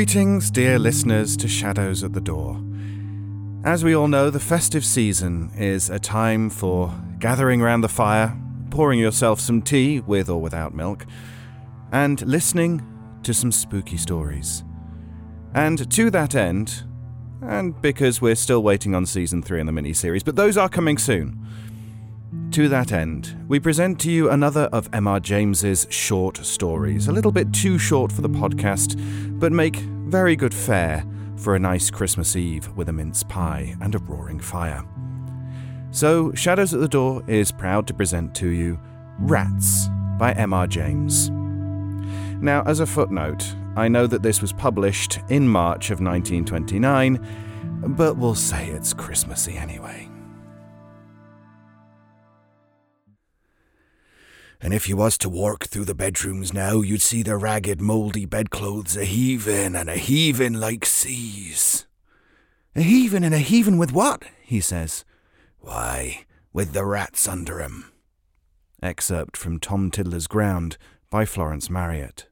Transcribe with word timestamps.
Greetings, 0.00 0.50
dear 0.50 0.78
listeners 0.78 1.36
to 1.36 1.46
Shadows 1.46 2.02
at 2.02 2.14
the 2.14 2.22
Door. 2.22 2.58
As 3.64 3.84
we 3.84 3.94
all 3.94 4.08
know, 4.08 4.30
the 4.30 4.40
festive 4.40 4.82
season 4.82 5.50
is 5.54 5.90
a 5.90 5.98
time 5.98 6.48
for 6.48 6.90
gathering 7.18 7.60
round 7.60 7.84
the 7.84 7.88
fire, 7.90 8.34
pouring 8.70 8.98
yourself 8.98 9.40
some 9.40 9.60
tea 9.60 10.00
with 10.00 10.30
or 10.30 10.40
without 10.40 10.72
milk, 10.72 11.04
and 11.92 12.22
listening 12.22 12.82
to 13.24 13.34
some 13.34 13.52
spooky 13.52 13.98
stories. 13.98 14.64
And 15.52 15.90
to 15.92 16.10
that 16.12 16.34
end, 16.34 16.82
and 17.42 17.78
because 17.82 18.22
we're 18.22 18.36
still 18.36 18.62
waiting 18.62 18.94
on 18.94 19.04
season 19.04 19.42
3 19.42 19.60
in 19.60 19.66
the 19.66 19.72
miniseries, 19.72 20.24
but 20.24 20.34
those 20.34 20.56
are 20.56 20.70
coming 20.70 20.96
soon. 20.96 21.46
To 22.52 22.68
that 22.68 22.92
end, 22.92 23.36
we 23.48 23.58
present 23.58 23.98
to 24.00 24.10
you 24.10 24.30
another 24.30 24.68
of 24.72 24.88
M.R. 24.92 25.18
James's 25.18 25.86
short 25.90 26.36
stories, 26.38 27.08
a 27.08 27.12
little 27.12 27.32
bit 27.32 27.52
too 27.52 27.76
short 27.76 28.12
for 28.12 28.22
the 28.22 28.28
podcast, 28.28 28.94
but 29.40 29.50
make 29.50 29.76
very 29.76 30.36
good 30.36 30.54
fare 30.54 31.04
for 31.36 31.56
a 31.56 31.58
nice 31.58 31.90
Christmas 31.90 32.36
Eve 32.36 32.68
with 32.76 32.88
a 32.88 32.92
mince 32.92 33.24
pie 33.24 33.76
and 33.80 33.94
a 33.94 33.98
roaring 33.98 34.38
fire. 34.38 34.84
So, 35.90 36.32
Shadows 36.34 36.72
at 36.72 36.80
the 36.80 36.88
Door 36.88 37.24
is 37.26 37.50
proud 37.50 37.88
to 37.88 37.94
present 37.94 38.32
to 38.36 38.48
you 38.48 38.78
Rats 39.18 39.88
by 40.18 40.32
M.R. 40.32 40.68
James. 40.68 41.30
Now, 42.40 42.62
as 42.64 42.78
a 42.78 42.86
footnote, 42.86 43.44
I 43.74 43.88
know 43.88 44.06
that 44.06 44.22
this 44.22 44.40
was 44.40 44.52
published 44.52 45.18
in 45.30 45.48
March 45.48 45.90
of 45.90 46.00
1929, 46.00 47.26
but 47.96 48.16
we'll 48.16 48.36
say 48.36 48.68
it's 48.68 48.92
Christmassy 48.92 49.56
anyway. 49.56 50.08
And 54.62 54.74
if 54.74 54.88
you 54.88 54.96
was 54.96 55.16
to 55.18 55.28
walk 55.30 55.66
through 55.66 55.86
the 55.86 55.94
bedrooms 55.94 56.52
now, 56.52 56.80
you'd 56.80 57.00
see 57.00 57.22
the 57.22 57.36
ragged, 57.36 57.80
mouldy 57.80 58.26
bedclothes 58.26 58.96
a 58.96 59.04
heaving 59.04 59.74
and 59.74 59.88
a 59.88 59.96
heaving 59.96 60.54
like 60.54 60.84
seas. 60.84 61.86
A 62.76 62.82
heaving 62.82 63.24
and 63.24 63.34
a 63.34 63.38
heaving 63.38 63.78
with 63.78 63.92
what? 63.92 64.22
he 64.42 64.60
says. 64.60 65.04
Why, 65.60 66.24
with 66.52 66.72
the 66.72 66.84
rats 66.84 67.26
under 67.26 67.60
'em. 67.60 67.90
Excerpt 68.82 69.36
from 69.36 69.58
Tom 69.58 69.90
Tiddler's 69.90 70.26
Ground 70.26 70.76
by 71.10 71.24
Florence 71.24 71.70
Marriott. 71.70 72.28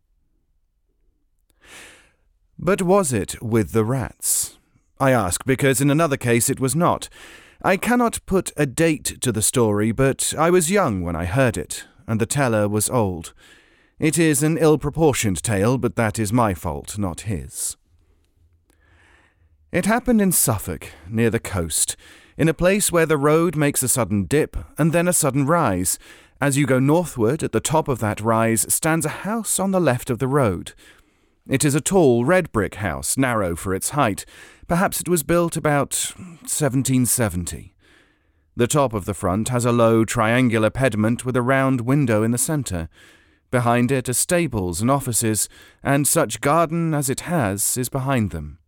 But 2.59 2.83
was 2.83 3.13
it 3.13 3.43
with 3.43 3.73
the 3.73 3.85
rats? 3.85 4.59
I 5.01 5.13
ask 5.13 5.45
because 5.45 5.81
in 5.81 5.91
another 5.91 6.17
case 6.17 6.51
it 6.51 6.61
was 6.61 6.75
not. 6.75 7.09
I 7.63 7.77
cannot 7.77 8.25
put 8.27 8.53
a 8.57 8.67
date 8.67 9.21
to 9.21 9.33
the 9.33 9.43
story, 9.43 9.93
but 9.93 10.35
I 10.37 10.51
was 10.51 10.71
young 10.71 11.03
when 11.03 11.17
I 11.17 11.25
heard 11.25 11.57
it, 11.57 11.85
and 12.09 12.21
the 12.21 12.27
teller 12.27 12.69
was 12.69 12.91
old. 12.91 13.35
It 14.01 14.19
is 14.19 14.43
an 14.43 14.57
ill 14.59 14.79
proportioned 14.79 15.43
tale, 15.43 15.77
but 15.77 15.95
that 15.97 16.19
is 16.19 16.33
my 16.33 16.55
fault, 16.55 16.99
not 16.99 17.23
his. 17.23 17.77
It 19.71 19.85
happened 19.85 20.23
in 20.23 20.33
Suffolk, 20.33 20.91
near 21.09 21.29
the 21.29 21.39
coast, 21.39 21.95
in 22.39 22.49
a 22.49 22.55
place 22.55 22.91
where 22.91 23.05
the 23.05 23.19
road 23.19 23.55
makes 23.55 23.83
a 23.83 23.89
sudden 23.89 24.25
dip 24.25 24.57
and 24.79 24.93
then 24.93 25.07
a 25.07 25.13
sudden 25.13 25.45
rise. 25.45 25.99
As 26.41 26.57
you 26.57 26.67
go 26.67 26.79
northward, 26.79 27.43
at 27.43 27.53
the 27.53 27.61
top 27.61 27.87
of 27.87 27.99
that 27.99 28.21
rise 28.21 28.73
stands 28.73 29.05
a 29.05 29.21
house 29.27 29.61
on 29.61 29.73
the 29.73 29.81
left 29.81 30.09
of 30.09 30.21
the 30.21 30.29
road. 30.29 30.73
It 31.47 31.65
is 31.65 31.75
a 31.75 31.81
tall 31.81 32.25
red 32.25 32.51
brick 32.53 32.77
house, 32.77 33.19
narrow 33.19 33.55
for 33.57 33.75
its 33.75 33.91
height. 33.91 34.25
Perhaps 34.67 35.01
it 35.01 35.09
was 35.09 35.23
built 35.23 35.57
about 35.57 36.15
1770. 36.17 37.75
The 38.59 38.67
top 38.67 38.93
of 38.93 39.05
the 39.05 39.15
front 39.15 39.51
has 39.51 39.65
a 39.65 39.71
low 39.71 40.05
triangular 40.05 40.69
pediment 40.69 41.25
with 41.25 41.37
a 41.37 41.43
round 41.43 41.83
window 41.83 42.25
in 42.25 42.33
the 42.33 42.39
centre. 42.39 42.89
Behind 43.53 43.93
it 43.93 44.09
are 44.09 44.13
stables 44.13 44.81
and 44.81 44.91
offices, 44.91 45.49
and 45.81 46.09
such 46.09 46.41
garden 46.41 46.93
as 46.93 47.09
it 47.09 47.21
has 47.21 47.77
is 47.77 47.89
behind 47.89 48.33
them. 48.33 48.59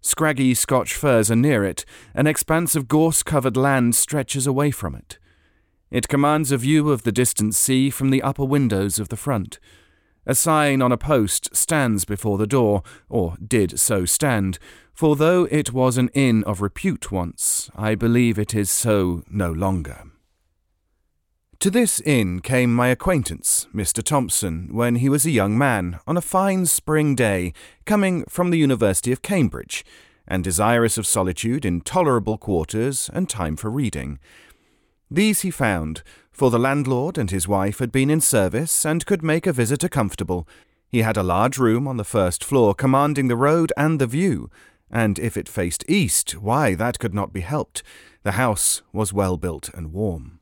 Scraggy 0.00 0.54
Scotch 0.54 0.94
firs 0.94 1.32
are 1.32 1.34
near 1.36 1.64
it, 1.64 1.84
an 2.14 2.28
expanse 2.28 2.76
of 2.76 2.86
gorse 2.86 3.24
covered 3.24 3.56
land 3.56 3.96
stretches 3.96 4.46
away 4.46 4.70
from 4.70 4.94
it. 4.94 5.18
It 5.90 6.06
commands 6.06 6.52
a 6.52 6.56
view 6.56 6.92
of 6.92 7.02
the 7.02 7.10
distant 7.10 7.56
sea 7.56 7.90
from 7.90 8.10
the 8.10 8.22
upper 8.22 8.44
windows 8.44 9.00
of 9.00 9.08
the 9.08 9.16
front. 9.16 9.58
A 10.28 10.34
sign 10.34 10.82
on 10.82 10.92
a 10.92 10.98
post 10.98 11.56
stands 11.56 12.04
before 12.04 12.36
the 12.36 12.46
door, 12.46 12.82
or 13.08 13.34
did 13.42 13.80
so 13.80 14.04
stand, 14.04 14.58
for 14.92 15.16
though 15.16 15.48
it 15.50 15.72
was 15.72 15.96
an 15.96 16.10
inn 16.12 16.44
of 16.44 16.60
repute 16.60 17.10
once, 17.10 17.70
I 17.74 17.94
believe 17.94 18.38
it 18.38 18.54
is 18.54 18.70
so 18.70 19.22
no 19.30 19.50
longer. 19.50 20.02
To 21.60 21.70
this 21.70 22.00
inn 22.00 22.40
came 22.40 22.74
my 22.74 22.88
acquaintance, 22.88 23.68
Mr. 23.74 24.02
Thompson, 24.02 24.68
when 24.70 24.96
he 24.96 25.08
was 25.08 25.24
a 25.24 25.30
young 25.30 25.56
man, 25.56 25.98
on 26.06 26.18
a 26.18 26.20
fine 26.20 26.66
spring 26.66 27.14
day, 27.14 27.54
coming 27.86 28.24
from 28.28 28.50
the 28.50 28.58
University 28.58 29.12
of 29.12 29.22
Cambridge, 29.22 29.82
and 30.26 30.44
desirous 30.44 30.98
of 30.98 31.06
solitude 31.06 31.64
in 31.64 31.80
tolerable 31.80 32.36
quarters 32.36 33.08
and 33.14 33.30
time 33.30 33.56
for 33.56 33.70
reading. 33.70 34.18
These 35.10 35.40
he 35.40 35.50
found, 35.50 36.02
for 36.30 36.50
the 36.50 36.58
landlord 36.58 37.18
and 37.18 37.30
his 37.30 37.48
wife 37.48 37.78
had 37.78 37.90
been 37.90 38.10
in 38.10 38.20
service 38.20 38.84
and 38.84 39.06
could 39.06 39.22
make 39.22 39.46
a 39.46 39.52
visitor 39.52 39.88
comfortable. 39.88 40.46
He 40.88 41.02
had 41.02 41.16
a 41.16 41.22
large 41.22 41.58
room 41.58 41.88
on 41.88 41.96
the 41.96 42.04
first 42.04 42.44
floor 42.44 42.74
commanding 42.74 43.28
the 43.28 43.36
road 43.36 43.72
and 43.76 44.00
the 44.00 44.06
view, 44.06 44.50
and 44.90 45.18
if 45.18 45.36
it 45.36 45.48
faced 45.48 45.84
east, 45.88 46.32
why, 46.32 46.74
that 46.74 46.98
could 46.98 47.14
not 47.14 47.32
be 47.32 47.40
helped. 47.40 47.82
The 48.22 48.32
house 48.32 48.82
was 48.92 49.12
well 49.12 49.36
built 49.36 49.70
and 49.74 49.92
warm. 49.92 50.40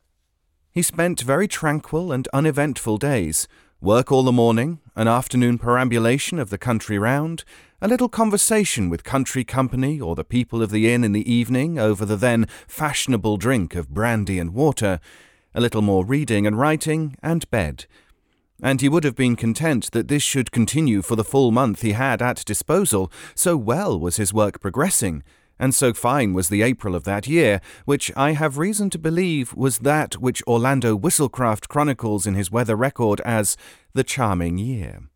He 0.71 0.83
spent 0.83 1.21
very 1.21 1.49
tranquil 1.49 2.13
and 2.13 2.29
uneventful 2.33 2.99
days, 2.99 3.49
work 3.81 4.13
all 4.13 4.23
the 4.23 4.33
morning, 4.33 4.81
an 4.95 5.09
afternoon 5.09 5.59
perambulation 5.59 6.39
of 6.39 6.51
the 6.51 6.59
country 6.59 6.99
round, 6.99 7.45
a 7.81 7.89
little 7.89 8.09
conversation 8.09 8.89
with 8.89 9.05
country 9.05 9.45
company 9.45 10.01
or 10.01 10.15
the 10.15 10.25
people 10.25 10.63
of 10.63 10.71
the 10.71 10.91
inn 10.91 11.05
in 11.05 11.13
the 11.13 11.31
evening 11.31 11.79
over 11.79 12.07
the 12.07 12.17
then 12.17 12.47
fashionable 12.67 13.37
drink 13.37 13.75
of 13.75 13.91
brandy 13.91 14.39
and 14.39 14.55
water, 14.55 14.99
a 15.55 15.61
little 15.61 15.83
more 15.83 16.05
reading 16.05 16.47
and 16.47 16.59
writing, 16.59 17.17
and 17.23 17.49
bed. 17.51 17.85
And 18.63 18.81
he 18.81 18.89
would 18.89 19.05
have 19.05 19.15
been 19.15 19.37
content 19.37 19.91
that 19.93 20.09
this 20.09 20.23
should 20.23 20.51
continue 20.51 21.03
for 21.03 21.17
the 21.17 21.25
full 21.25 21.51
month 21.51 21.83
he 21.83 21.93
had 21.93 22.23
at 22.23 22.47
disposal, 22.47 23.13
so 23.35 23.59
well 23.59 24.01
was 24.01 24.17
his 24.17 24.33
work 24.33 24.59
progressing, 24.59 25.23
and 25.59 25.75
so 25.75 25.93
fine 25.93 26.33
was 26.33 26.49
the 26.49 26.63
April 26.63 26.95
of 26.95 27.05
that 27.05 27.27
year, 27.27 27.61
which 27.85 28.11
I 28.17 28.33
have 28.33 28.57
reason 28.57 28.89
to 28.91 28.99
believe 28.99 29.55
was 29.55 29.79
that 29.81 30.15
which 30.15 30.43
Orlando 30.47 30.97
Whistlecraft 30.97 31.69
chronicles 31.69 32.27
in 32.27 32.35
his 32.35 32.51
weather 32.51 32.77
record 32.77 33.21
as 33.21 33.59
the 33.93 34.05
charming 34.05 34.57
year. 34.57 35.11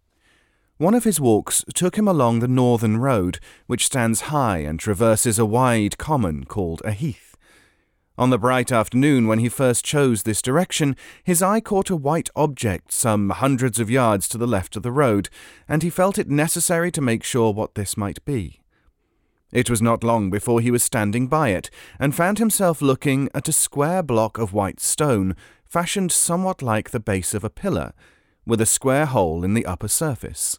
One 0.81 0.95
of 0.95 1.05
his 1.05 1.21
walks 1.21 1.63
took 1.75 1.99
him 1.99 2.09
along 2.09 2.39
the 2.39 2.49
northern 2.49 2.97
road, 2.97 3.39
which 3.67 3.85
stands 3.85 4.33
high 4.33 4.61
and 4.61 4.81
traverses 4.81 5.39
a 5.39 5.45
wide 5.45 5.99
common 5.99 6.47
called 6.47 6.81
a 6.87 6.93
heath. 6.93 7.37
On 8.17 8.31
the 8.31 8.39
bright 8.39 8.73
afternoon 8.73 9.27
when 9.27 9.41
he 9.41 9.51
first 9.51 9.85
chose 9.85 10.23
this 10.23 10.41
direction, 10.41 10.97
his 11.23 11.43
eye 11.43 11.61
caught 11.61 11.91
a 11.91 11.97
white 11.97 12.31
object 12.35 12.93
some 12.93 13.29
hundreds 13.29 13.79
of 13.79 13.91
yards 13.91 14.27
to 14.31 14.39
the 14.39 14.47
left 14.47 14.75
of 14.75 14.83
the 14.83 14.91
road, 14.91 15.29
and 15.69 15.83
he 15.83 15.91
felt 15.91 16.17
it 16.17 16.31
necessary 16.31 16.91
to 16.93 17.03
make 17.03 17.25
sure 17.25 17.53
what 17.53 17.75
this 17.75 17.99
might 17.99 18.25
be. 18.25 18.63
It 19.53 19.69
was 19.69 19.83
not 19.83 20.03
long 20.03 20.31
before 20.31 20.63
he 20.63 20.71
was 20.71 20.83
standing 20.83 21.27
by 21.29 21.51
it, 21.51 21.69
and 21.99 22.15
found 22.15 22.39
himself 22.39 22.81
looking 22.81 23.29
at 23.35 23.49
a 23.49 23.53
square 23.53 24.03
block 24.03 24.39
of 24.39 24.55
white 24.55 24.81
stone, 24.81 25.37
fashioned 25.63 26.11
somewhat 26.11 26.63
like 26.63 26.89
the 26.89 27.01
base 27.01 27.35
of 27.35 27.45
a 27.45 27.51
pillar, 27.51 27.93
with 28.47 28.63
a 28.63 28.67
square 28.67 29.05
hole 29.05 29.45
in 29.45 29.53
the 29.53 29.67
upper 29.67 29.87
surface. 29.87 30.59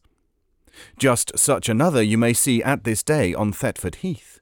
Just 0.98 1.38
such 1.38 1.70
another 1.70 2.02
you 2.02 2.18
may 2.18 2.34
see 2.34 2.62
at 2.64 2.84
this 2.84 3.04
day 3.04 3.34
on 3.34 3.52
Thetford 3.52 3.96
Heath. 3.96 4.40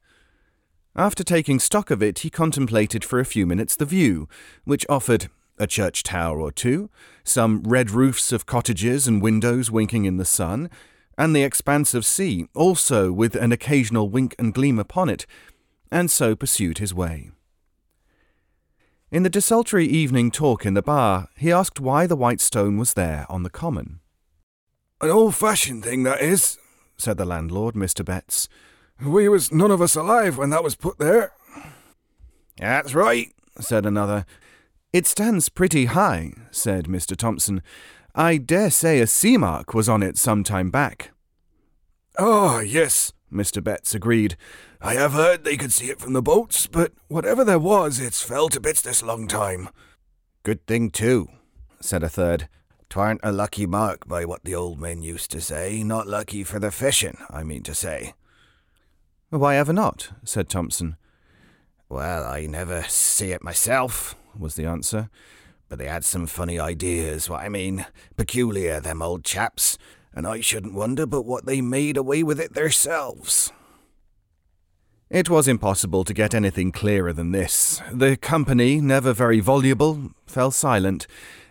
After 0.95 1.23
taking 1.23 1.59
stock 1.59 1.91
of 1.91 2.03
it, 2.03 2.19
he 2.19 2.29
contemplated 2.29 3.05
for 3.05 3.19
a 3.19 3.25
few 3.25 3.45
minutes 3.45 3.75
the 3.75 3.85
view, 3.85 4.27
which 4.65 4.85
offered 4.89 5.29
a 5.57 5.67
church 5.67 6.03
tower 6.03 6.39
or 6.39 6.51
two, 6.51 6.89
some 7.23 7.61
red 7.63 7.91
roofs 7.91 8.31
of 8.31 8.45
cottages 8.45 9.07
and 9.07 9.21
windows 9.21 9.69
winking 9.69 10.05
in 10.05 10.17
the 10.17 10.25
sun, 10.25 10.69
and 11.17 11.35
the 11.35 11.43
expanse 11.43 11.93
of 11.93 12.05
sea, 12.05 12.47
also 12.55 13.11
with 13.11 13.35
an 13.35 13.51
occasional 13.51 14.09
wink 14.09 14.33
and 14.39 14.53
gleam 14.53 14.79
upon 14.79 15.09
it, 15.09 15.25
and 15.91 16.09
so 16.09 16.35
pursued 16.35 16.77
his 16.77 16.93
way. 16.93 17.29
In 19.11 19.23
the 19.23 19.29
desultory 19.29 19.87
evening 19.87 20.31
talk 20.31 20.65
in 20.65 20.75
the 20.75 20.81
bar, 20.81 21.29
he 21.35 21.51
asked 21.51 21.79
why 21.79 22.07
the 22.07 22.15
white 22.15 22.39
stone 22.39 22.77
was 22.77 22.93
there 22.93 23.25
on 23.27 23.43
the 23.43 23.49
common. 23.49 23.99
An 25.01 25.09
old 25.09 25.35
fashioned 25.35 25.83
thing, 25.83 26.03
that 26.03 26.21
is, 26.21 26.57
said 26.97 27.17
the 27.17 27.25
landlord, 27.25 27.73
Mr. 27.73 28.03
Betts. 28.03 28.49
We 29.01 29.29
was 29.29 29.51
none 29.51 29.71
of 29.71 29.81
us 29.81 29.95
alive 29.95 30.37
when 30.37 30.49
that 30.49 30.63
was 30.63 30.75
put 30.75 30.97
there. 30.97 31.31
That's 32.57 32.93
right, 32.93 33.31
said 33.59 33.85
another. 33.85 34.25
It 34.91 35.07
stands 35.07 35.47
pretty 35.47 35.85
high, 35.85 36.33
said 36.51 36.85
Mr. 36.85 37.15
Thompson. 37.15 37.61
I 38.13 38.35
dare 38.37 38.69
say 38.69 38.99
a 38.99 39.07
sea 39.07 39.37
mark 39.37 39.73
was 39.73 39.87
on 39.87 40.03
it 40.03 40.17
some 40.17 40.43
time 40.43 40.69
back. 40.69 41.11
Oh, 42.17 42.59
yes, 42.59 43.13
Mr. 43.31 43.63
Betts 43.63 43.95
agreed. 43.95 44.35
I 44.81 44.95
have 44.95 45.13
heard 45.13 45.45
they 45.45 45.55
could 45.55 45.71
see 45.71 45.89
it 45.89 46.01
from 46.01 46.11
the 46.11 46.21
boats, 46.21 46.67
but 46.67 46.91
whatever 47.07 47.45
there 47.45 47.59
was, 47.59 48.01
it's 48.01 48.21
fell 48.21 48.49
to 48.49 48.59
bits 48.59 48.81
this 48.81 49.01
long 49.01 49.27
time. 49.27 49.69
Good 50.43 50.65
thing, 50.67 50.89
too, 50.89 51.29
said 51.79 52.03
a 52.03 52.09
third. 52.09 52.49
'Twarn't 52.89 53.19
a 53.21 53.31
lucky 53.31 53.67
mark 53.67 54.07
by 54.07 54.25
what 54.25 54.43
the 54.43 54.55
old 54.55 54.79
men 54.79 55.03
used 55.03 55.29
to 55.31 55.39
say, 55.39 55.83
not 55.83 56.07
lucky 56.07 56.43
for 56.43 56.57
the 56.57 56.71
fishing, 56.71 57.17
I 57.29 57.43
mean 57.43 57.61
to 57.63 57.75
say. 57.75 58.13
Why 59.29 59.57
ever 59.57 59.73
not? 59.73 60.09
said 60.23 60.49
Thompson. 60.49 60.97
Well, 61.87 62.23
I 62.23 62.47
never 62.47 62.83
see 62.83 63.31
it 63.31 63.43
myself, 63.43 64.15
was 64.37 64.55
the 64.55 64.65
answer. 64.65 65.09
But 65.67 65.77
they 65.77 65.85
had 65.85 66.03
some 66.03 66.25
funny 66.25 66.59
ideas, 66.59 67.29
what 67.29 67.41
I 67.43 67.49
mean. 67.49 67.85
Peculiar, 68.17 68.79
them 68.79 69.03
old 69.03 69.23
chaps, 69.23 69.77
and 70.13 70.25
I 70.25 70.41
shouldn't 70.41 70.73
wonder 70.73 71.05
but 71.05 71.23
what 71.27 71.45
they 71.45 71.61
made 71.61 71.95
away 71.95 72.23
with 72.23 72.39
it 72.39 72.55
theirselves. 72.55 73.51
It 75.11 75.29
was 75.29 75.47
impossible 75.47 76.03
to 76.05 76.13
get 76.13 76.33
anything 76.33 76.71
clearer 76.71 77.13
than 77.13 77.31
this. 77.31 77.81
The 77.91 78.17
company, 78.17 78.81
never 78.81 79.13
very 79.13 79.39
voluble, 79.39 80.11
fell 80.25 80.49
silent, 80.49 81.05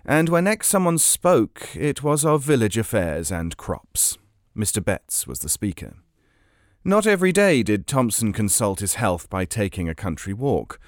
and 0.08 0.30
when 0.30 0.44
next 0.44 0.68
someone 0.68 0.96
spoke, 0.96 1.68
it 1.76 2.02
was 2.02 2.24
of 2.24 2.42
village 2.42 2.78
affairs 2.78 3.30
and 3.30 3.58
crops. 3.58 4.16
Mr. 4.56 4.82
Betts 4.82 5.26
was 5.26 5.40
the 5.40 5.50
speaker. 5.50 5.96
Not 6.82 7.06
every 7.06 7.30
day 7.30 7.62
did 7.62 7.86
Thompson 7.86 8.32
consult 8.32 8.80
his 8.80 8.94
health 8.94 9.28
by 9.28 9.44
taking 9.44 9.86
a 9.86 9.94
country 9.94 10.32
walk. 10.32 10.80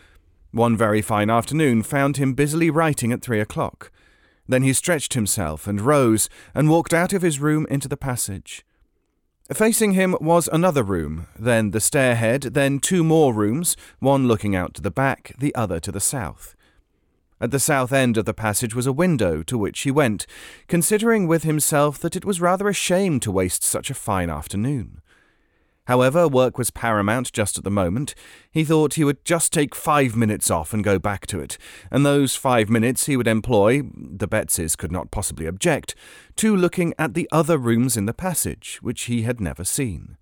One 0.52 0.74
very 0.74 1.02
fine 1.02 1.28
afternoon 1.28 1.82
found 1.82 2.16
him 2.16 2.32
busily 2.32 2.70
writing 2.70 3.12
at 3.12 3.20
three 3.20 3.40
o'clock. 3.40 3.92
Then 4.48 4.62
he 4.62 4.72
stretched 4.72 5.12
himself 5.12 5.66
and 5.66 5.82
rose 5.82 6.30
and 6.54 6.70
walked 6.70 6.94
out 6.94 7.12
of 7.12 7.20
his 7.20 7.38
room 7.38 7.66
into 7.68 7.88
the 7.88 7.98
passage. 7.98 8.64
Facing 9.52 9.92
him 9.92 10.16
was 10.18 10.48
another 10.50 10.82
room, 10.82 11.26
then 11.38 11.72
the 11.72 11.78
stairhead, 11.78 12.54
then 12.54 12.78
two 12.78 13.04
more 13.04 13.34
rooms, 13.34 13.76
one 13.98 14.26
looking 14.26 14.56
out 14.56 14.72
to 14.74 14.80
the 14.82 14.90
back, 14.90 15.34
the 15.38 15.54
other 15.54 15.78
to 15.78 15.92
the 15.92 16.00
south. 16.00 16.56
At 17.40 17.52
the 17.52 17.58
south 17.58 17.90
end 17.90 18.18
of 18.18 18.26
the 18.26 18.34
passage 18.34 18.74
was 18.74 18.86
a 18.86 18.92
window 18.92 19.42
to 19.44 19.56
which 19.56 19.80
he 19.80 19.90
went, 19.90 20.26
considering 20.68 21.26
with 21.26 21.42
himself 21.42 21.98
that 22.00 22.14
it 22.14 22.24
was 22.24 22.40
rather 22.40 22.68
a 22.68 22.74
shame 22.74 23.18
to 23.20 23.32
waste 23.32 23.62
such 23.62 23.88
a 23.88 23.94
fine 23.94 24.28
afternoon. 24.28 25.00
However, 25.86 26.28
work 26.28 26.58
was 26.58 26.70
paramount 26.70 27.32
just 27.32 27.56
at 27.56 27.64
the 27.64 27.70
moment. 27.70 28.14
He 28.52 28.62
thought 28.62 28.94
he 28.94 29.04
would 29.04 29.24
just 29.24 29.52
take 29.52 29.74
five 29.74 30.14
minutes 30.14 30.50
off 30.50 30.74
and 30.74 30.84
go 30.84 30.98
back 30.98 31.26
to 31.28 31.40
it, 31.40 31.56
and 31.90 32.04
those 32.04 32.36
five 32.36 32.68
minutes 32.68 33.06
he 33.06 33.16
would 33.16 33.26
employ, 33.26 33.82
the 33.94 34.28
Bettses 34.28 34.76
could 34.76 34.92
not 34.92 35.10
possibly 35.10 35.46
object, 35.46 35.94
to 36.36 36.54
looking 36.54 36.92
at 36.98 37.14
the 37.14 37.28
other 37.32 37.56
rooms 37.56 37.96
in 37.96 38.04
the 38.04 38.14
passage, 38.14 38.78
which 38.82 39.04
he 39.04 39.22
had 39.22 39.40
never 39.40 39.64
seen. 39.64 40.16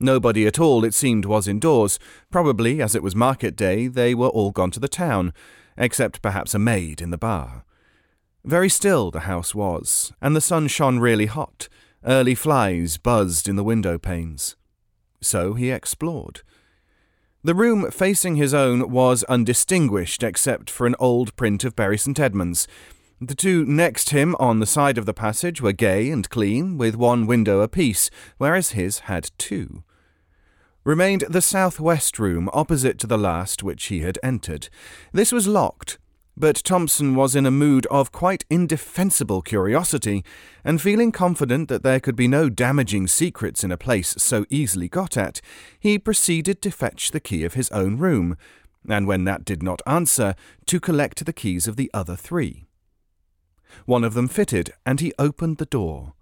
Nobody 0.00 0.46
at 0.46 0.58
all, 0.58 0.84
it 0.84 0.94
seemed, 0.94 1.24
was 1.24 1.48
indoors. 1.48 1.98
Probably, 2.30 2.82
as 2.82 2.94
it 2.94 3.02
was 3.02 3.14
market 3.14 3.56
day, 3.56 3.86
they 3.86 4.14
were 4.14 4.28
all 4.28 4.50
gone 4.50 4.70
to 4.72 4.80
the 4.80 4.88
town, 4.88 5.32
except 5.76 6.22
perhaps 6.22 6.54
a 6.54 6.58
maid 6.58 7.00
in 7.00 7.10
the 7.10 7.18
bar. 7.18 7.64
Very 8.44 8.68
still 8.68 9.10
the 9.10 9.20
house 9.20 9.54
was, 9.54 10.12
and 10.20 10.36
the 10.36 10.40
sun 10.40 10.68
shone 10.68 10.98
really 10.98 11.26
hot. 11.26 11.68
Early 12.04 12.34
flies 12.34 12.98
buzzed 12.98 13.48
in 13.48 13.56
the 13.56 13.64
window 13.64 13.98
panes. 13.98 14.56
So 15.22 15.54
he 15.54 15.70
explored. 15.70 16.42
The 17.42 17.54
room 17.54 17.90
facing 17.90 18.36
his 18.36 18.52
own 18.52 18.90
was 18.90 19.22
undistinguished 19.24 20.22
except 20.22 20.70
for 20.70 20.86
an 20.86 20.94
old 20.98 21.34
print 21.36 21.64
of 21.64 21.76
Bury 21.76 21.98
St. 21.98 22.18
Edmunds. 22.18 22.66
The 23.20 23.34
two 23.34 23.64
next 23.64 24.10
him 24.10 24.34
on 24.40 24.58
the 24.58 24.66
side 24.66 24.98
of 24.98 25.06
the 25.06 25.14
passage 25.14 25.60
were 25.60 25.72
gay 25.72 26.10
and 26.10 26.28
clean, 26.28 26.76
with 26.76 26.96
one 26.96 27.26
window 27.26 27.60
apiece, 27.60 28.10
whereas 28.38 28.72
his 28.72 29.00
had 29.00 29.30
two. 29.38 29.84
Remained 30.82 31.24
the 31.30 31.40
south-west 31.40 32.18
room 32.18 32.50
opposite 32.52 32.98
to 32.98 33.06
the 33.06 33.16
last 33.16 33.62
which 33.62 33.84
he 33.86 34.00
had 34.00 34.18
entered. 34.22 34.68
This 35.12 35.32
was 35.32 35.46
locked, 35.46 35.98
but 36.36 36.56
Thompson 36.64 37.14
was 37.14 37.36
in 37.36 37.46
a 37.46 37.50
mood 37.50 37.86
of 37.86 38.12
quite 38.12 38.44
indefensible 38.50 39.40
curiosity, 39.40 40.24
and 40.64 40.82
feeling 40.82 41.12
confident 41.12 41.68
that 41.68 41.84
there 41.84 42.00
could 42.00 42.16
be 42.16 42.28
no 42.28 42.50
damaging 42.50 43.06
secrets 43.06 43.62
in 43.62 43.70
a 43.70 43.78
place 43.78 44.14
so 44.18 44.44
easily 44.50 44.88
got 44.88 45.16
at, 45.16 45.40
he 45.78 45.98
proceeded 45.98 46.60
to 46.60 46.70
fetch 46.70 47.12
the 47.12 47.20
key 47.20 47.44
of 47.44 47.54
his 47.54 47.70
own 47.70 47.96
room, 47.96 48.36
and 48.88 49.06
when 49.06 49.24
that 49.24 49.44
did 49.44 49.62
not 49.62 49.80
answer, 49.86 50.34
to 50.66 50.80
collect 50.80 51.24
the 51.24 51.32
keys 51.32 51.68
of 51.68 51.76
the 51.76 51.90
other 51.94 52.16
three. 52.16 52.63
One 53.86 54.04
of 54.04 54.14
them 54.14 54.28
fitted, 54.28 54.72
and 54.84 55.00
he 55.00 55.12
opened 55.18 55.58
the 55.58 55.66
door. 55.66 56.14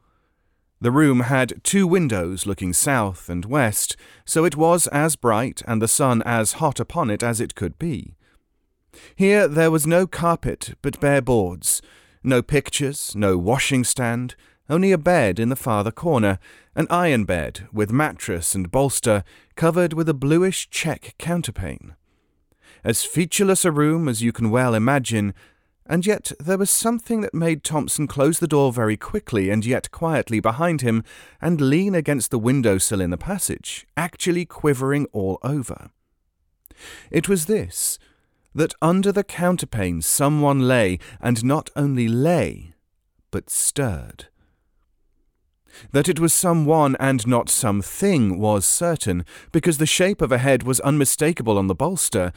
The 0.80 0.90
room 0.90 1.20
had 1.20 1.62
two 1.62 1.86
windows 1.86 2.44
looking 2.44 2.72
south 2.72 3.28
and 3.28 3.44
west, 3.44 3.96
so 4.24 4.44
it 4.44 4.56
was 4.56 4.88
as 4.88 5.14
bright 5.14 5.62
and 5.66 5.80
the 5.80 5.86
sun 5.86 6.22
as 6.22 6.54
hot 6.54 6.80
upon 6.80 7.08
it 7.08 7.22
as 7.22 7.40
it 7.40 7.54
could 7.54 7.78
be. 7.78 8.16
Here 9.14 9.46
there 9.46 9.70
was 9.70 9.86
no 9.86 10.06
carpet 10.06 10.74
but 10.82 10.98
bare 10.98 11.22
boards, 11.22 11.82
no 12.24 12.42
pictures, 12.42 13.14
no 13.14 13.38
washing 13.38 13.84
stand, 13.84 14.34
only 14.68 14.90
a 14.90 14.98
bed 14.98 15.38
in 15.38 15.50
the 15.50 15.56
farther 15.56 15.92
corner, 15.92 16.38
an 16.74 16.86
iron 16.90 17.24
bed 17.24 17.68
with 17.72 17.92
mattress 17.92 18.54
and 18.54 18.70
bolster 18.70 19.22
covered 19.54 19.92
with 19.92 20.08
a 20.08 20.14
bluish 20.14 20.68
check 20.70 21.14
counterpane. 21.18 21.94
As 22.84 23.04
featureless 23.04 23.64
a 23.64 23.70
room 23.70 24.08
as 24.08 24.22
you 24.22 24.32
can 24.32 24.50
well 24.50 24.74
imagine, 24.74 25.34
and 25.92 26.06
yet 26.06 26.32
there 26.40 26.56
was 26.56 26.70
something 26.70 27.20
that 27.20 27.34
made 27.34 27.62
Thompson 27.62 28.06
close 28.06 28.38
the 28.38 28.48
door 28.48 28.72
very 28.72 28.96
quickly 28.96 29.50
and 29.50 29.62
yet 29.62 29.90
quietly 29.90 30.40
behind 30.40 30.80
him 30.80 31.04
and 31.38 31.60
lean 31.60 31.94
against 31.94 32.30
the 32.30 32.38
window 32.38 32.78
sill 32.78 33.02
in 33.02 33.10
the 33.10 33.18
passage, 33.18 33.86
actually 33.94 34.46
quivering 34.46 35.04
all 35.12 35.38
over. 35.42 35.90
It 37.10 37.28
was 37.28 37.44
this 37.44 37.98
that 38.54 38.72
under 38.80 39.12
the 39.12 39.22
counterpane 39.22 40.02
someone 40.02 40.66
lay, 40.66 40.98
and 41.20 41.44
not 41.44 41.68
only 41.76 42.08
lay, 42.08 42.72
but 43.30 43.50
stirred. 43.50 44.28
That 45.90 46.08
it 46.08 46.18
was 46.18 46.32
someone 46.32 46.96
and 47.00 47.26
not 47.26 47.50
something 47.50 48.38
was 48.38 48.64
certain, 48.64 49.26
because 49.52 49.76
the 49.76 49.84
shape 49.84 50.22
of 50.22 50.32
a 50.32 50.38
head 50.38 50.62
was 50.62 50.80
unmistakable 50.80 51.58
on 51.58 51.66
the 51.66 51.74
bolster, 51.74 52.32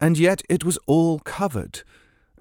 and 0.00 0.16
yet 0.16 0.42
it 0.48 0.64
was 0.64 0.78
all 0.86 1.18
covered, 1.18 1.82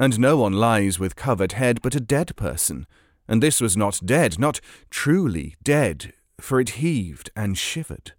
and 0.01 0.17
no 0.17 0.35
one 0.35 0.53
lies 0.53 0.97
with 0.97 1.15
covered 1.15 1.51
head 1.51 1.79
but 1.83 1.93
a 1.93 1.99
dead 1.99 2.35
person, 2.35 2.87
and 3.27 3.41
this 3.41 3.61
was 3.61 3.77
not 3.77 3.99
dead, 4.03 4.39
not 4.39 4.59
truly 4.89 5.55
dead, 5.61 6.11
for 6.39 6.59
it 6.59 6.69
heaved 6.81 7.29
and 7.35 7.55
shivered. 7.55 8.13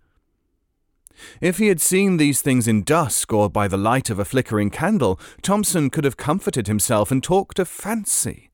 If 1.40 1.58
he 1.58 1.66
had 1.66 1.80
seen 1.80 2.18
these 2.18 2.40
things 2.40 2.68
in 2.68 2.84
dusk 2.84 3.32
or 3.32 3.50
by 3.50 3.66
the 3.66 3.76
light 3.76 4.10
of 4.10 4.20
a 4.20 4.24
flickering 4.24 4.70
candle, 4.70 5.18
Thompson 5.42 5.90
could 5.90 6.04
have 6.04 6.16
comforted 6.16 6.68
himself 6.68 7.10
and 7.10 7.20
talked 7.20 7.58
of 7.58 7.66
fancy. 7.66 8.48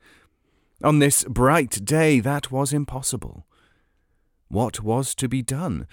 On 0.83 0.99
this 0.99 1.23
bright 1.25 1.85
day, 1.85 2.21
that 2.21 2.51
was 2.51 2.73
impossible. 2.73 3.47
What 4.49 4.81
was 4.81 5.15
to 5.17 5.29
be 5.29 5.43
done? 5.43 5.87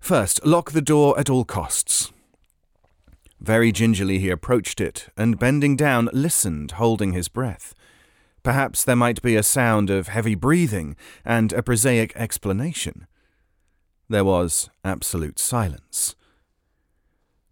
First, 0.00 0.46
lock 0.46 0.72
the 0.72 0.80
door 0.80 1.18
at 1.20 1.28
all 1.28 1.44
costs. 1.44 2.10
Very 3.40 3.72
gingerly 3.72 4.18
he 4.18 4.28
approached 4.28 4.80
it, 4.80 5.08
and 5.16 5.38
bending 5.38 5.74
down, 5.74 6.10
listened, 6.12 6.72
holding 6.72 7.12
his 7.12 7.28
breath. 7.28 7.74
Perhaps 8.42 8.84
there 8.84 8.96
might 8.96 9.22
be 9.22 9.34
a 9.34 9.42
sound 9.42 9.88
of 9.90 10.08
heavy 10.08 10.34
breathing 10.34 10.94
and 11.24 11.52
a 11.52 11.62
prosaic 11.62 12.12
explanation. 12.16 13.06
There 14.08 14.24
was 14.24 14.68
absolute 14.84 15.38
silence. 15.38 16.14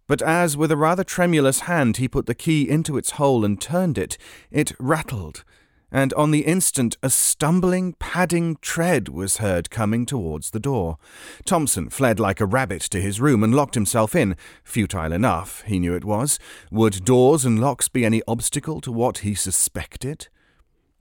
But 0.07 0.21
as 0.21 0.57
with 0.57 0.71
a 0.71 0.77
rather 0.77 1.03
tremulous 1.03 1.61
hand 1.61 1.97
he 1.97 2.07
put 2.07 2.25
the 2.25 2.35
key 2.35 2.67
into 2.67 2.97
its 2.97 3.11
hole 3.11 3.45
and 3.45 3.61
turned 3.61 3.97
it, 3.97 4.17
it 4.51 4.73
rattled, 4.79 5.43
and 5.91 6.13
on 6.13 6.31
the 6.31 6.41
instant 6.41 6.97
a 7.01 7.09
stumbling, 7.09 7.93
padding 7.93 8.57
tread 8.61 9.09
was 9.09 9.37
heard 9.37 9.69
coming 9.69 10.05
towards 10.05 10.51
the 10.51 10.59
door. 10.59 10.97
Thompson 11.45 11.89
fled 11.89 12.19
like 12.19 12.39
a 12.39 12.45
rabbit 12.45 12.81
to 12.83 13.01
his 13.01 13.19
room 13.19 13.43
and 13.43 13.55
locked 13.55 13.75
himself 13.75 14.15
in. 14.15 14.35
Futile 14.63 15.11
enough, 15.11 15.61
he 15.63 15.79
knew 15.79 15.95
it 15.95 16.05
was. 16.05 16.39
Would 16.71 17.05
doors 17.05 17.45
and 17.45 17.59
locks 17.59 17.87
be 17.87 18.05
any 18.05 18.21
obstacle 18.27 18.81
to 18.81 18.91
what 18.91 19.19
he 19.19 19.33
suspected? 19.35 20.27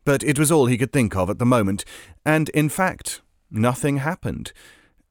But 0.04 0.23
it 0.23 0.38
was 0.38 0.50
all 0.50 0.66
he 0.66 0.78
could 0.78 0.92
think 0.92 1.14
of 1.16 1.28
at 1.28 1.38
the 1.38 1.45
moment, 1.45 1.85
and 2.25 2.49
in 2.50 2.68
fact, 2.68 3.21
nothing 3.50 3.99
happened. 3.99 4.52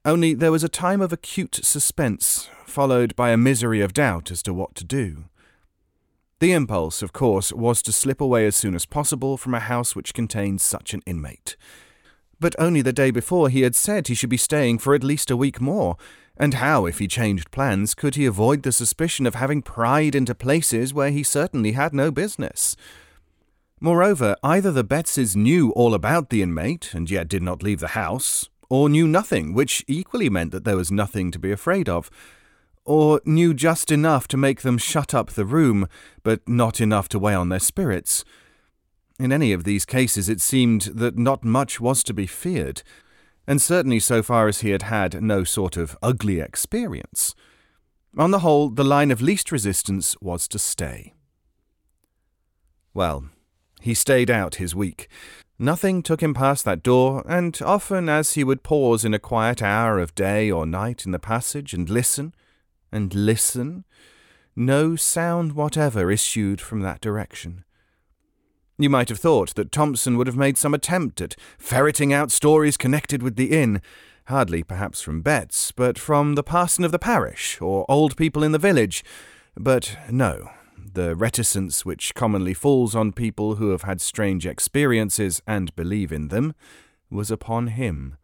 Only 0.04 0.34
there 0.34 0.52
was 0.52 0.64
a 0.64 0.70
time 0.70 1.02
of 1.02 1.14
acute 1.14 1.60
suspense, 1.64 2.50
followed 2.66 3.16
by 3.16 3.32
a 3.32 3.38
misery 3.38 3.82
of 3.82 3.94
doubt 3.94 4.32
as 4.32 4.42
to 4.44 4.54
what 4.54 4.74
to 4.76 4.84
do. 4.84 5.26
The 6.40 6.52
impulse, 6.52 7.02
of 7.02 7.14
course, 7.14 7.52
was 7.52 7.82
to 7.82 7.92
slip 7.92 8.22
away 8.22 8.46
as 8.46 8.56
soon 8.56 8.76
as 8.76 8.86
possible 8.86 9.38
from 9.38 9.56
a 9.56 9.60
house 9.60 9.96
which 9.96 10.14
contained 10.14 10.62
such 10.62 10.94
an 10.94 11.02
inmate. 11.08 11.56
But 12.40 12.56
only 12.60 12.84
the 12.84 12.94
day 12.94 13.10
before 13.10 13.50
he 13.50 13.62
had 13.62 13.76
said 13.76 14.08
he 14.08 14.14
should 14.14 14.30
be 14.30 14.38
staying 14.38 14.78
for 14.78 14.94
at 14.94 15.04
least 15.04 15.32
a 15.32 15.38
week 15.38 15.60
more, 15.60 15.98
and 16.40 16.54
how, 16.54 16.86
if 16.86 17.00
he 17.00 17.08
changed 17.08 17.50
plans, 17.50 17.96
could 17.96 18.14
he 18.14 18.28
avoid 18.28 18.62
the 18.62 18.72
suspicion 18.72 19.26
of 19.26 19.34
having 19.34 19.64
pried 19.64 20.14
into 20.14 20.36
places 20.36 20.94
where 20.94 21.10
he 21.10 21.24
certainly 21.24 21.72
had 21.72 21.94
no 21.94 22.12
business? 22.12 22.76
Moreover, 23.80 24.36
either 24.44 24.72
the 24.72 24.84
Bettses 24.84 25.36
knew 25.36 25.72
all 25.72 25.96
about 25.96 26.30
the 26.30 26.44
inmate 26.44 26.94
and 26.94 27.10
yet 27.10 27.28
did 27.28 27.42
not 27.42 27.64
leave 27.64 27.80
the 27.80 27.90
house, 27.90 28.50
or 28.70 28.90
knew 28.90 29.08
nothing, 29.08 29.54
which 29.54 29.84
equally 29.88 30.30
meant 30.30 30.52
that 30.52 30.66
there 30.66 30.78
was 30.78 30.92
nothing 30.92 31.32
to 31.32 31.40
be 31.40 31.52
afraid 31.52 31.90
of, 31.90 32.12
or 32.88 33.22
knew 33.26 33.54
just 33.54 33.92
enough 33.92 34.30
to 34.30 34.38
make 34.38 34.62
them 34.62 34.78
shut 34.78 35.14
up 35.14 35.32
the 35.32 35.46
room, 35.46 35.90
but 36.24 36.48
not 36.48 36.80
enough 36.80 37.10
to 37.10 37.20
weigh 37.20 37.36
on 37.36 37.50
their 37.50 37.60
spirits. 37.60 38.24
In 39.20 39.34
any 39.34 39.52
of 39.52 39.66
these 39.66 39.86
cases, 39.86 40.30
it 40.30 40.40
seemed 40.40 40.84
that 40.96 41.18
not 41.18 41.44
much 41.44 41.82
was 41.82 42.02
to 42.04 42.14
be 42.14 42.26
feared, 42.26 42.84
and 43.46 43.62
certainly 43.62 44.00
so 44.00 44.24
far 44.24 44.48
as 44.48 44.62
he 44.62 44.70
had 44.70 44.84
had 44.84 45.22
no 45.22 45.44
sort 45.44 45.76
of 45.76 45.98
ugly 46.02 46.40
experience. 46.40 47.36
On 48.18 48.32
the 48.32 48.40
whole, 48.40 48.70
the 48.70 48.86
line 48.86 49.12
of 49.12 49.22
least 49.22 49.52
resistance 49.52 50.16
was 50.22 50.48
to 50.48 50.58
stay. 50.58 51.14
Well, 52.94 53.26
he 53.82 53.94
stayed 53.94 54.32
out 54.32 54.56
his 54.56 54.74
week. 54.74 55.10
Nothing 55.60 56.02
took 56.02 56.24
him 56.24 56.34
past 56.34 56.64
that 56.64 56.84
door, 56.84 57.22
and 57.28 57.60
often 57.66 58.08
as 58.08 58.34
he 58.34 58.46
would 58.46 58.64
pause 58.64 59.04
in 59.04 59.14
a 59.14 59.20
quiet 59.20 59.62
hour 59.62 60.00
of 60.00 60.16
day 60.16 60.50
or 60.50 60.66
night 60.66 61.06
in 61.06 61.12
the 61.12 61.20
passage 61.20 61.74
and 61.74 61.90
listen, 61.90 62.34
and 62.92 63.14
listen, 63.14 63.86
no 64.56 64.96
sound 64.96 65.54
whatever 65.54 66.12
issued 66.12 66.60
from 66.60 66.82
that 66.82 67.02
direction. 67.02 67.64
You 68.80 68.90
might 68.90 69.10
have 69.10 69.20
thought 69.20 69.56
that 69.56 69.72
Thompson 69.72 70.18
would 70.18 70.28
have 70.28 70.38
made 70.38 70.58
some 70.58 70.74
attempt 70.74 71.20
at 71.22 71.36
ferreting 71.58 72.14
out 72.14 72.32
stories 72.32 72.78
connected 72.78 73.24
with 73.24 73.36
the 73.36 73.52
inn, 73.52 73.82
hardly 74.28 74.62
perhaps 74.62 75.02
from 75.02 75.22
Betts, 75.22 75.72
but 75.72 75.98
from 75.98 76.36
the 76.36 76.44
parson 76.44 76.84
of 76.84 76.92
the 76.92 77.00
parish 77.00 77.60
or 77.60 77.86
old 77.90 78.16
people 78.18 78.44
in 78.44 78.52
the 78.52 78.60
village. 78.60 79.04
But 79.56 79.98
no, 80.12 80.52
the 80.94 81.16
reticence 81.16 81.86
which 81.86 82.14
commonly 82.14 82.54
falls 82.54 82.96
on 82.96 83.14
people 83.14 83.56
who 83.56 83.70
have 83.70 83.84
had 83.84 84.02
strange 84.02 84.46
experiences 84.46 85.42
and 85.48 85.76
believe 85.76 86.12
in 86.12 86.28
them 86.28 86.54
was 87.10 87.32
upon 87.32 87.68
him. 87.68 88.18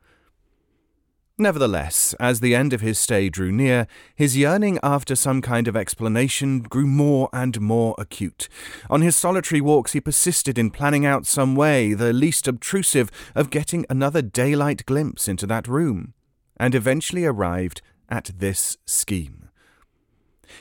Nevertheless, 1.39 2.13
as 2.19 2.41
the 2.41 2.53
end 2.53 2.73
of 2.73 2.81
his 2.81 2.99
stay 2.99 3.27
drew 3.27 3.51
near, 3.51 3.87
his 4.15 4.37
yearning 4.37 4.77
after 4.83 5.15
some 5.15 5.41
kind 5.41 5.67
of 5.67 5.75
explanation 5.75 6.59
grew 6.59 6.85
more 6.85 7.27
and 7.33 7.59
more 7.59 7.95
acute. 7.97 8.47
On 8.87 9.01
his 9.01 9.15
solitary 9.15 9.59
walks, 9.59 9.93
he 9.93 9.99
persisted 9.99 10.59
in 10.59 10.69
planning 10.69 11.07
out 11.07 11.25
some 11.25 11.55
way, 11.55 11.95
the 11.95 12.13
least 12.13 12.47
obtrusive, 12.47 13.09
of 13.33 13.49
getting 13.49 13.83
another 13.89 14.21
daylight 14.21 14.85
glimpse 14.85 15.27
into 15.27 15.47
that 15.47 15.67
room, 15.67 16.13
and 16.57 16.75
eventually 16.75 17.25
arrived 17.25 17.81
at 18.09 18.29
this 18.37 18.77
scheme. 18.85 19.49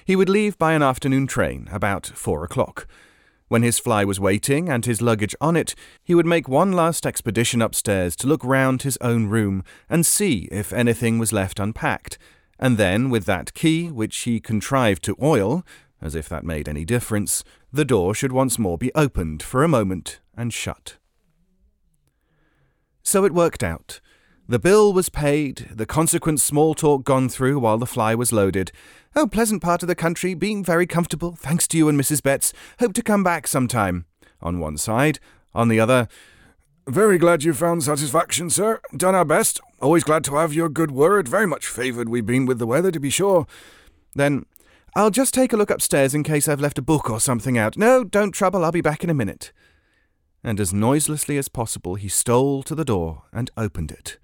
He 0.07 0.17
would 0.17 0.31
leave 0.31 0.57
by 0.57 0.73
an 0.73 0.83
afternoon 0.83 1.27
train, 1.27 1.69
about 1.71 2.07
four 2.07 2.45
o'clock. 2.45 2.87
When 3.53 3.63
his 3.63 3.79
fly 3.79 4.03
was 4.03 4.19
waiting 4.19 4.71
and 4.71 4.87
his 4.87 5.03
luggage 5.03 5.37
on 5.39 5.57
it, 5.57 5.75
he 6.03 6.15
would 6.15 6.25
make 6.25 6.49
one 6.49 6.73
last 6.73 7.05
expedition 7.05 7.61
upstairs 7.61 8.17
to 8.17 8.27
look 8.27 8.43
round 8.43 8.81
his 8.81 8.97
own 9.03 9.27
room 9.27 9.63
and 9.91 10.07
see 10.07 10.49
if 10.51 10.73
anything 10.73 11.19
was 11.19 11.35
left 11.35 11.61
unpacked, 11.61 12.17
and 12.59 12.79
then, 12.79 13.11
with 13.11 13.27
that 13.27 13.53
key 13.53 13.91
which 13.91 14.17
he 14.21 14.41
contrived 14.41 15.03
to 15.03 15.19
oil, 15.23 15.67
as 16.01 16.15
if 16.15 16.31
that 16.31 16.47
made 16.47 16.67
any 16.67 16.87
difference, 16.87 17.45
the 17.71 17.85
door 17.85 18.15
should 18.15 18.33
once 18.33 18.59
more 18.59 18.79
be 18.79 18.91
opened 18.95 19.43
for 19.43 19.63
a 19.63 19.69
moment 19.69 20.21
and 20.35 20.55
shut. 20.55 20.97
So 23.03 23.27
it 23.27 23.35
worked 23.35 23.63
out. 23.63 24.01
The 24.53 24.59
bill 24.59 24.93
was 24.93 25.09
paid, 25.09 25.71
the 25.71 25.87
consequent 25.87 26.39
small 26.39 26.75
talk 26.75 27.05
gone 27.05 27.31
through 27.31 27.59
while 27.59 27.79
the 27.79 27.87
fly 27.87 28.15
was 28.15 28.35
loaded, 28.35 28.71
Oh, 29.17 29.27
pleasant 29.27 29.63
part 29.63 29.83
of 29.83 29.89
the 29.89 29.95
country, 29.95 30.35
being 30.35 30.63
very 30.63 30.87
comfortable, 30.87 31.35
thanks 31.35 31.67
to 31.69 31.79
you 31.79 31.89
and 31.89 31.99
Mrs. 31.99 32.23
Betts. 32.23 32.53
Hope 32.79 32.93
to 32.93 33.03
come 33.03 33.25
back 33.25 33.47
sometime. 33.47 34.05
On 34.43 34.61
one 34.61 34.77
side. 34.77 35.19
On 35.55 35.69
the 35.69 35.81
other, 35.81 36.07
Very 36.87 37.17
glad 37.17 37.45
you 37.45 37.55
found 37.55 37.83
satisfaction, 37.83 38.51
sir. 38.51 38.83
Done 38.95 39.15
our 39.15 39.25
best. 39.25 39.59
Always 39.81 40.05
glad 40.05 40.23
to 40.25 40.37
have 40.37 40.53
your 40.53 40.69
good 40.69 40.91
word. 40.91 41.29
Very 41.29 41.47
much 41.47 41.67
favoured 41.67 42.11
we've 42.11 42.27
been 42.27 42.45
with 42.45 42.59
the 42.59 42.67
weather, 42.67 42.91
to 42.91 43.01
be 43.01 43.09
sure. 43.09 43.47
Then, 44.15 44.45
I'll 44.95 45.11
just 45.11 45.33
take 45.33 45.55
a 45.55 45.57
look 45.57 45.71
upstairs 45.71 46.15
in 46.15 46.25
case 46.25 46.47
I've 46.47 46.61
left 46.61 46.77
a 46.77 46.83
book 46.83 47.09
or 47.09 47.21
something 47.21 47.57
out. 47.57 47.79
No, 47.79 48.05
don't 48.05 48.33
trouble, 48.33 48.67
I'll 48.67 48.71
be 48.71 48.83
back 48.83 49.03
in 49.03 49.09
a 49.09 49.15
minute. 49.15 49.51
And 50.45 50.61
as 50.61 50.75
noiselessly 50.75 51.39
as 51.39 51.49
possible, 51.49 51.95
he 51.95 52.11
stole 52.11 52.63
to 52.65 52.75
the 52.75 52.85
door 52.85 53.23
and 53.33 53.51
opened 53.57 53.91
it. 53.91 54.19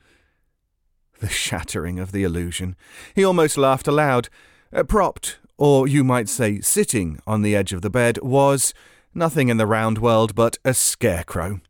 The 1.20 1.28
shattering 1.28 1.98
of 1.98 2.12
the 2.12 2.22
illusion. 2.22 2.76
He 3.14 3.24
almost 3.24 3.58
laughed 3.58 3.88
aloud. 3.88 4.28
Uh, 4.72 4.84
propped, 4.84 5.38
or 5.56 5.88
you 5.88 6.04
might 6.04 6.28
say 6.28 6.60
sitting, 6.60 7.18
on 7.26 7.42
the 7.42 7.56
edge 7.56 7.72
of 7.72 7.82
the 7.82 7.90
bed 7.90 8.18
was 8.22 8.72
nothing 9.14 9.48
in 9.48 9.56
the 9.56 9.66
round 9.66 9.98
world 9.98 10.34
but 10.34 10.58
a 10.64 10.74
scarecrow. 10.74 11.60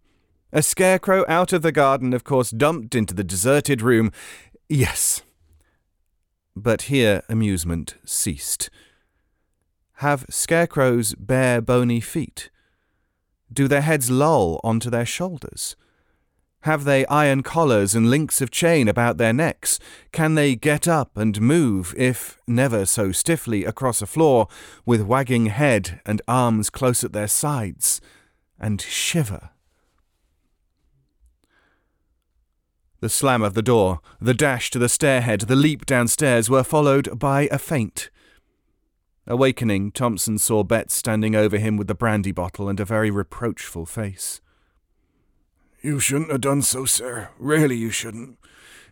A 0.53 0.63
scarecrow 0.63 1.25
out 1.29 1.53
of 1.53 1.63
the 1.63 1.73
garden, 1.73 2.13
of 2.13 2.25
course, 2.25 2.51
dumped 2.51 2.95
into 2.95 3.15
the 3.15 3.25
deserted 3.25 3.81
room. 3.83 4.11
Yes. 4.69 5.23
But 6.57 6.83
here 6.83 7.23
amusement 7.29 7.95
ceased. 8.05 8.71
Have 9.95 10.27
scarecrows 10.29 11.15
bare 11.15 11.61
bony 11.61 12.01
feet? 12.01 12.51
Do 13.53 13.69
their 13.69 13.81
heads 13.81 14.11
loll 14.11 14.61
onto 14.63 14.91
their 14.91 15.07
shoulders? 15.07 15.77
Have 16.63 16.85
they 16.85 17.07
iron 17.07 17.43
collars 17.43 17.95
and 17.95 18.11
links 18.11 18.41
of 18.41 18.51
chain 18.51 18.89
about 18.89 19.17
their 19.17 19.33
necks? 19.33 19.79
Can 20.13 20.35
they 20.35 20.57
get 20.57 20.89
up 20.89 21.17
and 21.17 21.41
move, 21.41 21.95
if 21.97 22.39
never 22.47 22.85
so 22.85 23.13
stiffly, 23.13 23.65
across 23.65 24.03
a 24.03 24.07
floor, 24.07 24.49
with 24.85 25.03
wagging 25.03 25.47
head 25.47 26.01
and 26.05 26.21
arms 26.27 26.69
close 26.69 27.05
at 27.05 27.13
their 27.13 27.29
sides, 27.29 28.01
and 28.59 28.81
shiver? 28.81 29.51
The 33.01 33.09
slam 33.09 33.43
of 33.43 33.55
the 33.55 33.63
door, 33.63 34.01
the 34.21 34.35
dash 34.35 34.71
to 34.73 34.79
the 34.81 34.89
stairhead, 34.89 35.47
the 35.47 35.55
leap 35.55 35.87
downstairs 35.87 36.51
were 36.51 36.65
followed 36.65 37.17
by 37.17 37.49
a 37.53 37.59
faint. 37.59 38.11
Awakening, 39.29 39.93
Thompson 39.93 40.39
saw 40.39 40.65
Betts 40.65 40.95
standing 40.95 41.37
over 41.37 41.59
him 41.59 41.77
with 41.77 41.87
the 41.87 41.95
brandy 41.95 42.33
bottle 42.33 42.69
and 42.69 42.81
a 42.81 42.85
very 42.85 43.13
reproachful 43.13 43.87
face. 43.87 44.41
You 45.81 46.01
shouldn't 46.01 46.33
have 46.33 46.41
done 46.41 46.63
so, 46.63 46.85
sir. 46.85 47.29
Really, 47.39 47.77
you 47.77 47.91
shouldn't. 47.91 48.39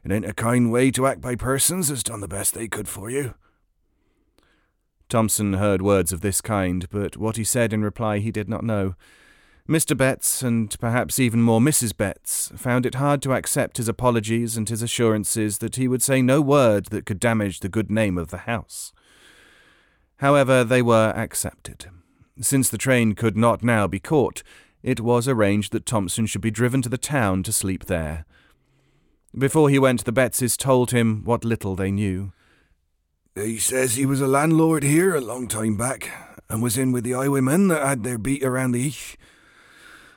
It 0.04 0.12
ain't 0.12 0.24
a 0.24 0.32
kind 0.32 0.70
way 0.70 0.92
to 0.92 1.06
act 1.06 1.20
by 1.20 1.34
persons 1.34 1.90
as 1.90 2.04
done 2.04 2.20
the 2.20 2.28
best 2.28 2.54
they 2.54 2.68
could 2.68 2.88
for 2.88 3.10
you. 3.10 3.34
Thompson 5.08 5.54
heard 5.54 5.82
words 5.82 6.12
of 6.12 6.20
this 6.20 6.40
kind, 6.40 6.88
but 6.90 7.16
what 7.16 7.36
he 7.36 7.44
said 7.44 7.72
in 7.72 7.82
reply 7.82 8.18
he 8.18 8.30
did 8.30 8.48
not 8.48 8.64
know. 8.64 8.94
Mr. 9.68 9.96
Betts, 9.96 10.42
and 10.42 10.78
perhaps 10.78 11.18
even 11.18 11.42
more 11.42 11.58
Mrs. 11.58 11.96
Betts, 11.96 12.52
found 12.54 12.86
it 12.86 12.94
hard 12.94 13.20
to 13.22 13.32
accept 13.32 13.78
his 13.78 13.88
apologies 13.88 14.56
and 14.56 14.68
his 14.68 14.80
assurances 14.80 15.58
that 15.58 15.74
he 15.74 15.88
would 15.88 16.04
say 16.04 16.22
no 16.22 16.40
word 16.40 16.86
that 16.86 17.04
could 17.04 17.18
damage 17.18 17.58
the 17.58 17.68
good 17.68 17.90
name 17.90 18.16
of 18.16 18.28
the 18.28 18.38
house. 18.38 18.92
However, 20.18 20.62
they 20.62 20.82
were 20.82 21.12
accepted. 21.16 21.86
Since 22.40 22.68
the 22.68 22.78
train 22.78 23.14
could 23.14 23.36
not 23.36 23.64
now 23.64 23.88
be 23.88 23.98
caught, 23.98 24.44
it 24.86 25.00
was 25.00 25.26
arranged 25.26 25.72
that 25.72 25.84
Thompson 25.84 26.26
should 26.26 26.40
be 26.40 26.50
driven 26.52 26.80
to 26.80 26.88
the 26.88 26.96
town 26.96 27.42
to 27.42 27.52
sleep 27.52 27.86
there. 27.86 28.24
Before 29.36 29.68
he 29.68 29.80
went, 29.80 30.04
the 30.04 30.12
Bettses 30.12 30.56
told 30.56 30.92
him 30.92 31.24
what 31.24 31.44
little 31.44 31.74
they 31.74 31.90
knew. 31.90 32.32
He 33.34 33.58
says 33.58 33.96
he 33.96 34.06
was 34.06 34.20
a 34.20 34.28
landlord 34.28 34.84
here 34.84 35.16
a 35.16 35.20
long 35.20 35.48
time 35.48 35.76
back, 35.76 36.08
and 36.48 36.62
was 36.62 36.78
in 36.78 36.92
with 36.92 37.02
the 37.02 37.12
highwaymen 37.12 37.66
that 37.66 37.84
had 37.84 38.04
their 38.04 38.16
beat 38.16 38.44
around 38.44 38.72
the 38.72 38.82
heath. 38.84 39.16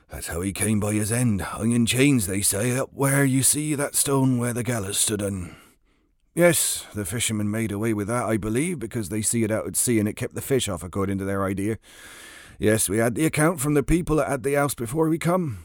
That's 0.08 0.28
how 0.28 0.40
he 0.40 0.52
came 0.52 0.78
by 0.78 0.92
his 0.92 1.10
end, 1.10 1.40
hung 1.40 1.72
in 1.72 1.84
chains, 1.84 2.28
they 2.28 2.40
say, 2.40 2.76
up 2.76 2.90
where 2.94 3.24
you 3.24 3.42
see 3.42 3.74
that 3.74 3.96
stone 3.96 4.38
where 4.38 4.52
the 4.52 4.62
gallows 4.62 4.98
stood 4.98 5.20
on. 5.20 5.56
Yes, 6.32 6.86
the 6.94 7.04
fishermen 7.04 7.50
made 7.50 7.72
away 7.72 7.92
with 7.92 8.06
that, 8.06 8.24
I 8.24 8.36
believe, 8.36 8.78
because 8.78 9.08
they 9.08 9.20
see 9.20 9.42
it 9.42 9.50
out 9.50 9.66
at 9.66 9.74
sea 9.74 9.98
and 9.98 10.08
it 10.08 10.14
kept 10.14 10.36
the 10.36 10.40
fish 10.40 10.68
off 10.68 10.84
according 10.84 11.18
to 11.18 11.24
their 11.24 11.44
idea. 11.44 11.78
Yes, 12.60 12.90
we 12.90 12.98
had 12.98 13.14
the 13.14 13.24
account 13.24 13.58
from 13.58 13.72
the 13.72 13.82
people 13.82 14.16
that 14.16 14.28
had 14.28 14.42
the 14.42 14.52
house 14.52 14.74
before 14.74 15.08
we 15.08 15.16
come. 15.16 15.64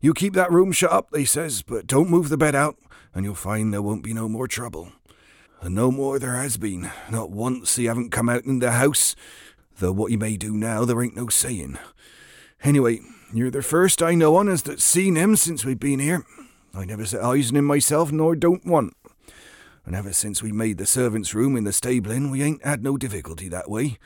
You 0.00 0.12
keep 0.12 0.34
that 0.34 0.50
room 0.50 0.72
shut 0.72 0.90
up, 0.90 1.12
they 1.12 1.24
says, 1.24 1.62
but 1.62 1.86
don't 1.86 2.10
move 2.10 2.28
the 2.28 2.36
bed 2.36 2.56
out, 2.56 2.76
and 3.14 3.24
you'll 3.24 3.36
find 3.36 3.72
there 3.72 3.80
won't 3.80 4.02
be 4.02 4.12
no 4.12 4.28
more 4.28 4.48
trouble. 4.48 4.90
And 5.60 5.76
no 5.76 5.92
more 5.92 6.18
there 6.18 6.34
has 6.34 6.56
been. 6.56 6.90
Not 7.08 7.30
once 7.30 7.76
he 7.76 7.84
haven't 7.84 8.10
come 8.10 8.28
out 8.28 8.46
in 8.46 8.58
the 8.58 8.72
house, 8.72 9.14
though 9.78 9.92
what 9.92 10.10
he 10.10 10.16
may 10.16 10.36
do 10.36 10.56
now 10.56 10.84
there 10.84 11.00
ain't 11.00 11.14
no 11.14 11.28
saying. 11.28 11.78
Anyway, 12.64 12.98
you're 13.32 13.52
the 13.52 13.62
first 13.62 14.02
I 14.02 14.16
know 14.16 14.34
on 14.34 14.48
as 14.48 14.64
that's 14.64 14.82
seen 14.82 15.14
him 15.14 15.36
since 15.36 15.64
we've 15.64 15.78
been 15.78 16.00
here. 16.00 16.26
I 16.74 16.84
never 16.84 17.06
set 17.06 17.22
eyes 17.22 17.52
on 17.52 17.56
him 17.58 17.64
myself, 17.64 18.10
nor 18.10 18.34
don't 18.34 18.66
want. 18.66 18.96
And 19.86 19.94
ever 19.94 20.12
since 20.12 20.42
we 20.42 20.50
made 20.50 20.78
the 20.78 20.86
servants' 20.86 21.32
room 21.32 21.56
in 21.56 21.62
the 21.62 21.72
stabling, 21.72 22.32
we 22.32 22.42
ain't 22.42 22.64
had 22.64 22.82
no 22.82 22.96
difficulty 22.96 23.48
that 23.50 23.70
way. 23.70 23.98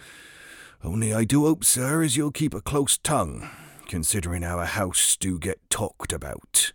Only 0.85 1.13
I 1.13 1.25
do 1.25 1.45
hope, 1.45 1.65
sir, 1.65 2.05
as 2.05 2.17
you'll 2.17 2.31
keep 2.31 2.55
a 2.55 2.61
close 2.61 2.99
tongue, 2.99 3.51
considering 3.89 4.45
a 4.45 4.65
house 4.65 5.17
do 5.17 5.37
get 5.37 5.59
talked 5.71 6.13
about. 6.13 6.73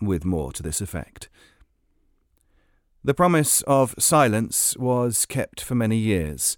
With 0.00 0.24
more 0.24 0.50
to 0.52 0.62
this 0.62 0.80
effect. 0.80 1.28
The 3.04 3.12
promise 3.12 3.60
of 3.62 3.94
silence 3.98 4.76
was 4.78 5.26
kept 5.26 5.60
for 5.60 5.74
many 5.74 5.96
years. 5.96 6.56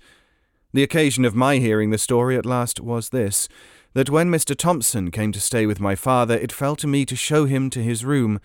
The 0.72 0.84
occasion 0.84 1.24
of 1.24 1.34
my 1.34 1.56
hearing 1.56 1.90
the 1.90 1.98
story 1.98 2.36
at 2.36 2.46
last 2.46 2.80
was 2.80 3.08
this 3.08 3.48
that 3.92 4.10
when 4.10 4.30
Mr. 4.30 4.56
Thompson 4.56 5.10
came 5.10 5.32
to 5.32 5.40
stay 5.40 5.66
with 5.66 5.80
my 5.80 5.96
father, 5.96 6.36
it 6.36 6.52
fell 6.52 6.76
to 6.76 6.86
me 6.86 7.04
to 7.06 7.16
show 7.16 7.46
him 7.46 7.68
to 7.70 7.82
his 7.82 8.04
room, 8.04 8.38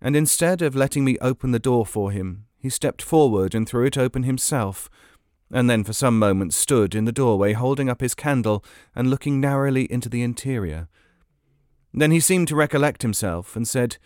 and 0.00 0.16
instead 0.16 0.62
of 0.62 0.74
letting 0.74 1.04
me 1.04 1.18
open 1.20 1.50
the 1.50 1.58
door 1.58 1.84
for 1.84 2.10
him, 2.10 2.46
he 2.58 2.70
stepped 2.70 3.02
forward 3.02 3.54
and 3.54 3.68
threw 3.68 3.84
it 3.84 3.98
open 3.98 4.22
himself 4.22 4.88
and 5.50 5.70
then 5.70 5.84
for 5.84 5.92
some 5.92 6.18
moments 6.18 6.56
stood 6.56 6.94
in 6.94 7.04
the 7.04 7.12
doorway 7.12 7.52
holding 7.52 7.88
up 7.88 8.00
his 8.00 8.14
candle 8.14 8.64
and 8.94 9.10
looking 9.10 9.40
narrowly 9.40 9.90
into 9.90 10.08
the 10.08 10.22
interior. 10.22 10.88
Then 11.94 12.10
he 12.10 12.20
seemed 12.20 12.48
to 12.48 12.56
recollect 12.56 13.02
himself 13.02 13.56
and 13.56 13.66
said, 13.66 13.96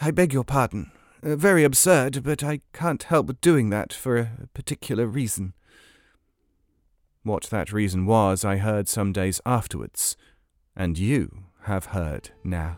I 0.00 0.10
beg 0.10 0.32
your 0.32 0.44
pardon. 0.44 0.90
Uh, 1.22 1.36
very 1.36 1.64
absurd, 1.64 2.22
but 2.22 2.42
I 2.42 2.60
can't 2.72 3.02
help 3.02 3.40
doing 3.40 3.70
that 3.70 3.92
for 3.92 4.16
a 4.16 4.48
particular 4.54 5.06
reason. 5.06 5.54
What 7.22 7.44
that 7.44 7.72
reason 7.72 8.06
was, 8.06 8.44
I 8.44 8.56
heard 8.56 8.88
some 8.88 9.12
days 9.12 9.40
afterwards, 9.44 10.16
and 10.74 10.98
you 10.98 11.44
have 11.64 11.86
heard 11.86 12.30
now. 12.42 12.76